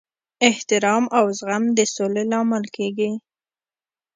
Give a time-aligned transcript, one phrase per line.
[0.49, 3.11] احترام او زغم د سولې لامل کیږي.